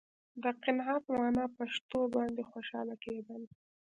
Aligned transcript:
د 0.43 0.45
قناعت 0.63 1.03
معنا 1.15 1.45
په 1.55 1.63
شتو 1.73 2.01
باندې 2.15 2.41
خوشاله 2.51 2.95
کېدل. 3.03 3.41